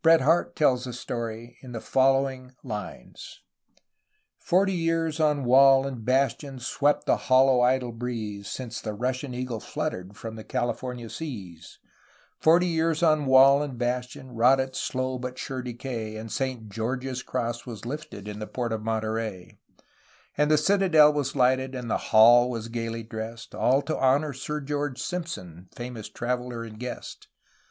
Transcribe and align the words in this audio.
Bret 0.00 0.22
Harte 0.22 0.56
tells 0.56 0.84
the 0.86 0.94
story 0.94 1.58
in 1.60 1.72
the 1.72 1.80
following 1.82 2.54
lines: 2.62 3.42
''Forty 4.40 4.72
years 4.74 5.20
on 5.20 5.44
wall 5.44 5.86
and 5.86 6.02
bastion 6.02 6.58
swept 6.58 7.04
the 7.04 7.18
hollow 7.28 7.60
idle 7.60 7.92
breeze, 7.92 8.48
Since 8.48 8.80
the 8.80 8.94
Russian 8.94 9.34
eagle 9.34 9.60
fluttered 9.60 10.16
from 10.16 10.36
the 10.36 10.42
California 10.42 11.10
seas; 11.10 11.80
Forty 12.40 12.66
years 12.68 13.02
on 13.02 13.26
wall 13.26 13.62
and 13.62 13.76
bastion 13.76 14.30
wrought 14.32 14.58
its 14.58 14.80
slow 14.80 15.18
but 15.18 15.36
sure 15.36 15.60
decay, 15.60 16.16
And 16.16 16.32
St. 16.32 16.70
George's 16.70 17.22
cross 17.22 17.66
was 17.66 17.84
lifted 17.84 18.26
in 18.26 18.38
the 18.38 18.46
port 18.46 18.72
of 18.72 18.80
Monterey; 18.82 19.58
And 20.34 20.50
the 20.50 20.56
citadel 20.56 21.12
was 21.12 21.36
lighted, 21.36 21.74
and 21.74 21.90
the 21.90 21.98
hall 22.08 22.48
was 22.48 22.68
gayly 22.68 23.02
drest. 23.02 23.54
All 23.54 23.82
to 23.82 23.98
honor 23.98 24.32
Sir 24.32 24.62
George 24.62 25.02
Simpson, 25.02 25.68
famous 25.74 26.08
traveler 26.08 26.64
and 26.64 26.78
guest. 26.80 27.28